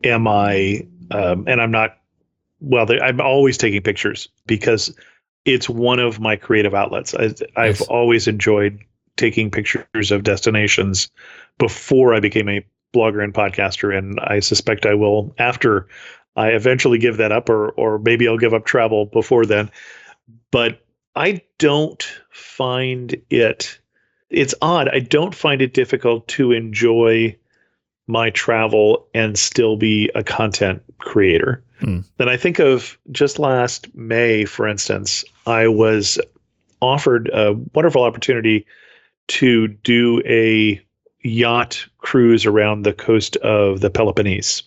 [0.05, 1.99] Am I um, and I'm not
[2.61, 2.87] well.
[3.03, 4.95] I'm always taking pictures because
[5.45, 7.15] it's one of my creative outlets.
[7.15, 8.79] I, I've always enjoyed
[9.17, 11.11] taking pictures of destinations
[11.59, 15.89] before I became a blogger and podcaster, and I suspect I will after
[16.37, 19.71] I eventually give that up, or or maybe I'll give up travel before then.
[20.51, 23.79] But I don't find it.
[24.29, 24.89] It's odd.
[24.89, 27.37] I don't find it difficult to enjoy
[28.07, 31.63] my travel and still be a content creator.
[31.81, 32.01] Hmm.
[32.19, 36.19] Then I think of just last May, for instance, I was
[36.83, 38.67] offered a wonderful opportunity
[39.29, 40.81] to do a
[41.23, 44.63] yacht cruise around the coast of the Peloponnese.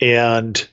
[0.00, 0.68] And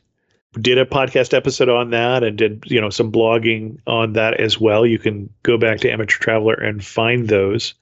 [0.54, 4.60] did a podcast episode on that and did you know some blogging on that as
[4.60, 4.86] well.
[4.86, 7.74] You can go back to amateur traveler and find those.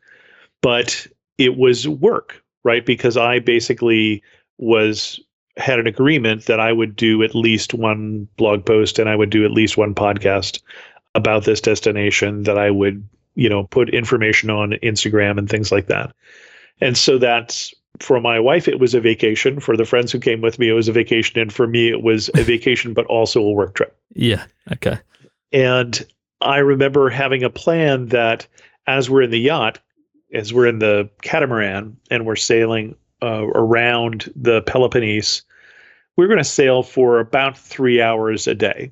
[0.62, 2.86] But it was work right?
[2.86, 4.22] Because i basically
[4.58, 5.20] was
[5.56, 9.30] had an agreement that i would do at least one blog post and i would
[9.30, 10.62] do at least one podcast
[11.16, 15.88] about this destination that i would you know put information on instagram and things like
[15.88, 16.14] that.
[16.80, 19.60] And so that's for my wife, it was a vacation.
[19.60, 21.40] For the friends who came with me, it was a vacation.
[21.40, 23.98] And for me, it was a vacation, but also a work trip.
[24.14, 24.46] Yeah.
[24.72, 25.00] Okay.
[25.52, 26.06] And
[26.42, 28.48] I remember having a plan that
[28.86, 29.80] as we're in the yacht,
[30.34, 35.44] as we're in the catamaran and we're sailing uh, around the Peloponnese,
[36.16, 38.92] we're going to sail for about three hours a day.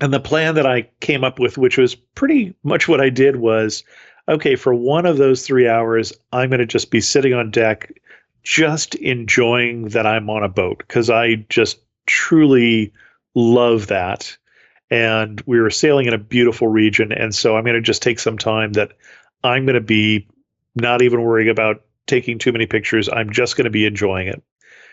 [0.00, 3.36] And the plan that I came up with, which was pretty much what I did,
[3.36, 3.82] was
[4.28, 7.92] okay, for one of those three hours, I'm going to just be sitting on deck
[8.46, 12.92] just enjoying that I'm on a boat because I just truly
[13.34, 14.36] love that.
[14.88, 17.10] And we were sailing in a beautiful region.
[17.10, 18.92] And so I'm going to just take some time that
[19.42, 20.28] I'm going to be
[20.76, 23.08] not even worrying about taking too many pictures.
[23.08, 24.40] I'm just going to be enjoying it.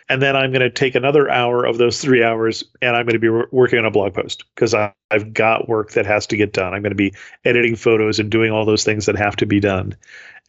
[0.10, 3.20] And then I'm going to take another hour of those three hours and I'm going
[3.20, 6.54] to be working on a blog post because I've got work that has to get
[6.54, 6.74] done.
[6.74, 7.14] I'm going to be
[7.46, 9.96] editing photos and doing all those things that have to be done.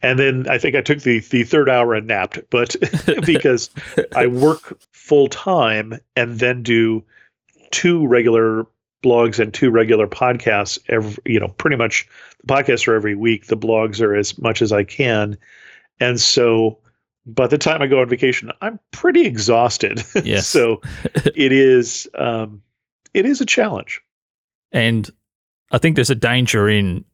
[0.05, 2.75] And then I think I took the the third hour and napped, but
[3.25, 3.71] because
[4.15, 7.03] I work full time and then do
[7.71, 8.67] two regular
[9.03, 12.07] blogs and two regular podcasts every you know pretty much
[12.43, 13.47] the podcasts are every week.
[13.47, 15.37] The blogs are as much as i can.
[15.99, 16.77] And so
[17.25, 20.03] by the time i go on vacation i'm pretty exhausted.
[20.23, 20.47] Yes.
[20.47, 20.81] so
[21.35, 22.61] it is um,
[23.15, 24.01] it is a challenge.
[24.71, 25.09] And
[25.71, 27.05] i think there's a danger in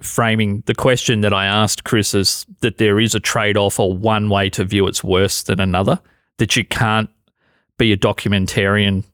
[0.00, 3.92] framing the question that I asked Chris is that there is a trade off or
[3.92, 6.00] one way to view it's worse than another,
[6.38, 7.10] that you can't
[7.78, 9.04] be a documentarian,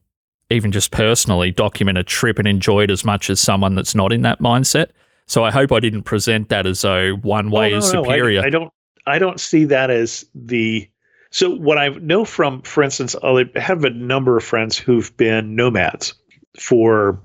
[0.49, 4.11] even just personally, document a trip and enjoy it as much as someone that's not
[4.11, 4.87] in that mindset.
[5.27, 7.93] So I hope I didn't present that as though one oh, way oh, no, is
[7.93, 8.41] no, superior.
[8.41, 8.71] I, I don't
[9.07, 10.89] I don't see that as the
[11.31, 15.55] so what I know from, for instance, I have a number of friends who've been
[15.55, 16.13] nomads
[16.57, 17.19] for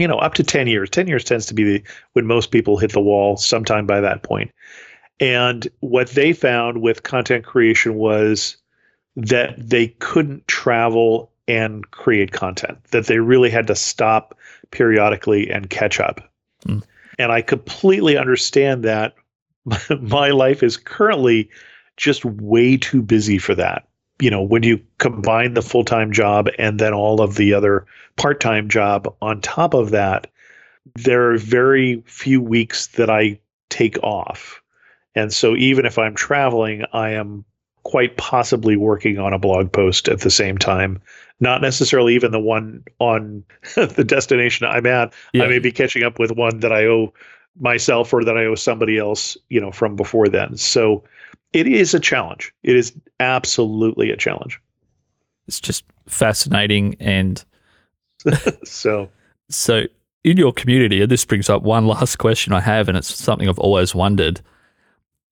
[0.00, 0.90] you know, up to 10 years.
[0.90, 1.82] 10 years tends to be the,
[2.12, 4.26] when most people hit the wall sometime by that.
[5.18, 8.56] And what they found with content creation was
[9.16, 14.38] that they couldn't travel and create content, that they really had to stop
[14.70, 16.32] periodically and catch up.
[16.66, 16.82] Mm.
[17.18, 19.14] And I completely understand that.
[20.00, 21.50] My life is currently
[21.96, 23.89] just way too busy for that
[24.20, 27.86] you know, when you combine the full time job and then all of the other
[28.16, 30.26] part time job on top of that,
[30.94, 34.62] there are very few weeks that I take off.
[35.14, 37.44] And so even if I'm traveling, I am
[37.82, 41.00] quite possibly working on a blog post at the same time.
[41.40, 43.44] Not necessarily even the one on
[43.74, 45.14] the destination I'm at.
[45.32, 45.44] Yeah.
[45.44, 47.14] I may be catching up with one that I owe
[47.58, 50.56] myself or that I owe somebody else, you know, from before then.
[50.56, 51.04] So
[51.52, 52.52] it is a challenge.
[52.62, 54.60] It is absolutely a challenge.
[55.46, 57.44] It's just fascinating and
[58.64, 59.08] so
[59.48, 59.84] so
[60.24, 63.48] in your community, and this brings up one last question I have, and it's something
[63.48, 64.40] I've always wondered.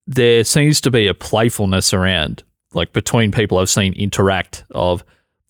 [0.06, 2.42] There seems to be a playfulness around,
[2.72, 5.04] like between people I've seen interact of,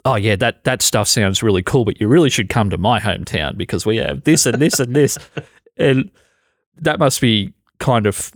[0.04, 2.98] oh yeah, that that stuff sounds really cool, but you really should come to my
[2.98, 5.18] hometown because we have this and this and this,
[5.76, 6.10] and
[6.76, 8.32] that must be kind of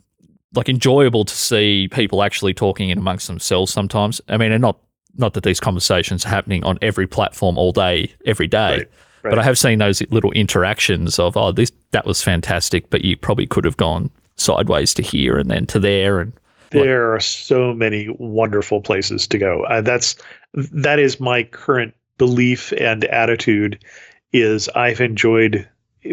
[0.55, 4.20] like enjoyable to see people actually talking in amongst themselves sometimes.
[4.28, 4.78] I mean, and not
[5.16, 8.70] not that these conversations are happening on every platform all day, every day.
[8.70, 8.90] Right,
[9.22, 9.30] right.
[9.30, 13.16] But I have seen those little interactions of, oh, this that was fantastic, but you
[13.16, 16.32] probably could have gone sideways to here and then to there, and
[16.70, 19.64] there are so many wonderful places to go.
[19.64, 20.16] Uh, that's
[20.55, 23.82] that is my current belief and attitude.
[24.32, 25.68] Is I've enjoyed.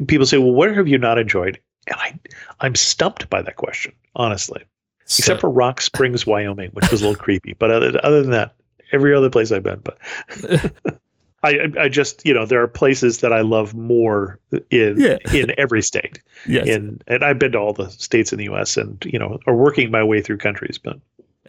[0.08, 1.60] People say, "Well, what have you not enjoyed?"
[1.90, 2.20] And I,
[2.60, 4.64] I'm stumped by that question, honestly.
[5.06, 7.54] so- Except for Rock Springs, Wyoming, which was a little creepy.
[7.54, 8.54] But other, other than that,
[8.92, 9.82] every other place I've been.
[9.84, 9.98] But
[11.44, 14.40] I, I just, you know, there are places that I love more
[14.72, 15.18] in Yeah.
[15.34, 16.22] in every state.
[16.46, 18.76] yes, In and I've been to all the states in the U.S.
[18.76, 20.78] and you know, are working my way through countries.
[20.78, 21.00] But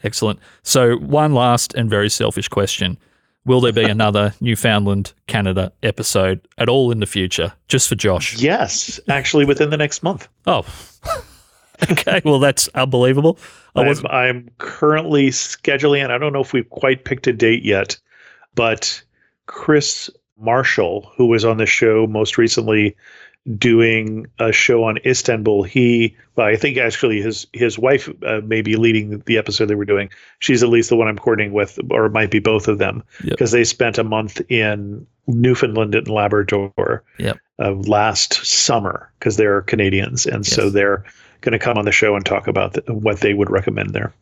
[0.04, 0.38] excellent.
[0.62, 2.98] So one last and very selfish question:
[3.46, 8.36] Will there be another Newfoundland Canada episode at all in the future, just for Josh?
[8.36, 10.28] yes, actually, within the next month.
[10.46, 10.64] Oh,
[11.90, 12.20] okay.
[12.24, 13.38] Well, that's unbelievable.
[13.74, 17.32] I was I'm, I'm currently scheduling, and I don't know if we've quite picked a
[17.32, 17.98] date yet,
[18.54, 19.02] but
[19.46, 22.96] Chris Marshall, who was on the show most recently
[23.58, 28.62] doing a show on Istanbul, he, well, I think actually his his wife uh, may
[28.62, 30.10] be leading the episode they were doing.
[30.40, 33.02] She's at least the one I'm coordinating with, or it might be both of them,
[33.24, 33.30] Yep.
[33.30, 37.38] because they spent a month in Newfoundland and Labrador Yep.
[37.58, 41.04] uh, last summer because they're Canadians, and so they're
[41.40, 44.12] going to come on the show and talk about th- what they would recommend there.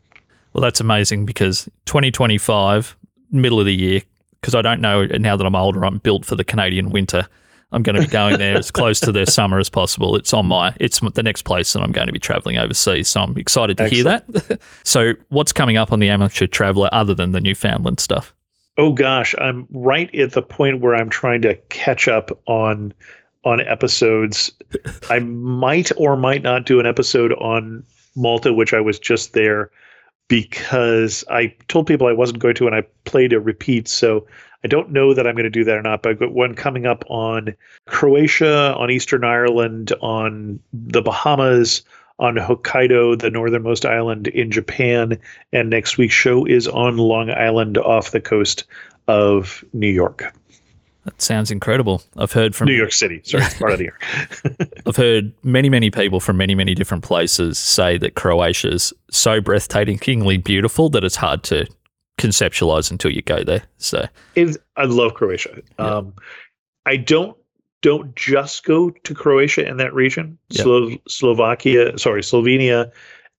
[0.53, 2.95] Well, that's amazing because 2025,
[3.31, 4.01] middle of the year,
[4.39, 7.27] because I don't know now that I'm older, I'm built for the Canadian winter.
[7.71, 10.15] I'm going to be going there as close to their summer as possible.
[10.15, 13.07] It's on my, it's the next place that I'm going to be traveling overseas.
[13.07, 14.59] So I'm excited to hear that.
[14.83, 18.33] so, what's coming up on the Amateur Traveler other than the Newfoundland stuff?
[18.77, 22.93] Oh gosh, I'm right at the point where I'm trying to catch up on
[23.43, 24.51] on episodes.
[25.09, 27.83] I might or might not do an episode on
[28.15, 29.69] Malta, which I was just there
[30.29, 33.87] because I told people I wasn't going to, and I played a repeat.
[33.87, 34.25] So
[34.63, 36.03] I don't know that I'm going to do that or not.
[36.03, 37.55] But I've got one coming up on
[37.85, 41.83] Croatia, on Eastern Ireland, on the Bahamas,
[42.19, 45.17] on Hokkaido, the northernmost island in Japan,
[45.53, 48.65] and next week's show is on Long Island off the coast
[49.07, 50.33] of New York.
[51.05, 52.03] That sounds incredible.
[52.17, 54.05] I've heard from New York City, sorry, part of New York.
[54.85, 59.39] I've heard many, many people from many, many different places say that Croatia is so
[59.39, 61.65] breathtakingly beautiful that it's hard to
[62.19, 63.63] conceptualize until you go there.
[63.77, 65.61] So, It's, I love Croatia.
[65.79, 65.85] Yeah.
[65.85, 66.13] Um,
[66.85, 67.35] I don't
[67.81, 70.37] don't just go to Croatia and that region.
[70.49, 70.63] Yeah.
[70.63, 72.91] Slo- Slovakia, sorry, Slovenia,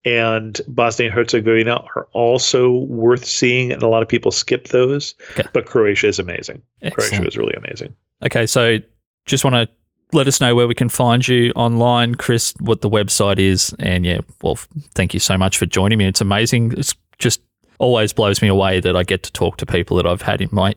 [0.04, 5.14] and Bosnia and Herzegovina are also worth seeing, and a lot of people skip those.
[5.32, 5.48] Okay.
[5.52, 6.62] But Croatia is amazing.
[6.92, 7.94] Croatia is really amazing.
[8.24, 8.78] Okay, so
[9.26, 9.68] just want to
[10.12, 13.74] let us know where we can find you online, Chris, what the website is.
[13.78, 14.56] And yeah, well,
[14.94, 16.06] thank you so much for joining me.
[16.06, 16.72] It's amazing.
[16.76, 17.42] It's just
[17.80, 20.48] always blows me away that I get to talk to people that I've had in
[20.52, 20.74] my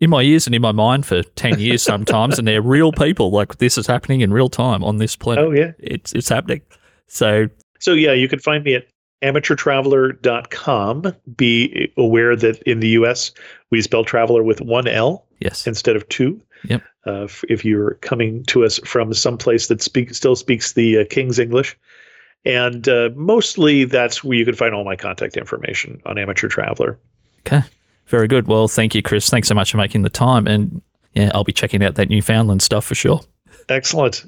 [0.00, 3.30] in my ears and in my mind for 10 years sometimes and they're real people
[3.30, 5.72] like this is happening in real time on this planet Oh yeah.
[5.78, 6.60] it's it's happening
[7.06, 7.48] so
[7.78, 8.86] So yeah, you can find me at
[9.22, 11.14] amateurtraveler.com.
[11.36, 13.32] Be aware that in the US
[13.70, 16.40] we spell traveler with one L yes instead of two.
[16.64, 16.82] Yep.
[17.06, 21.04] Uh, if you're coming to us from some place that speak, still speaks the uh,
[21.08, 21.76] King's English.
[22.44, 26.98] And uh, mostly that's where you can find all my contact information on Amateur Traveler.
[27.40, 27.62] okay.
[28.06, 28.48] Very good.
[28.48, 29.30] Well thank you chris.
[29.30, 30.46] Thanks so much for making the time.
[30.46, 30.82] And
[31.14, 33.20] yeah i'll be checking out that newfoundland stuff for sure.
[33.68, 34.24] Excellent.